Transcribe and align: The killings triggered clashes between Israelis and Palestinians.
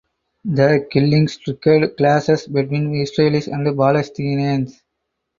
The 0.45 0.87
killings 0.91 1.37
triggered 1.37 1.95
clashes 1.95 2.47
between 2.47 2.91
Israelis 3.05 3.45
and 3.47 3.67
Palestinians. 3.77 4.81